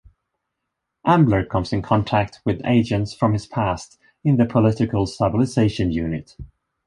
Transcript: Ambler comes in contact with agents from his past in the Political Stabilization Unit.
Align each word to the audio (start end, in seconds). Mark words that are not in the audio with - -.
Ambler 1.05 1.45
comes 1.45 1.71
in 1.71 1.83
contact 1.83 2.39
with 2.43 2.59
agents 2.65 3.13
from 3.13 3.33
his 3.33 3.45
past 3.45 3.99
in 4.23 4.37
the 4.37 4.47
Political 4.47 5.05
Stabilization 5.05 5.91
Unit. 5.91 6.35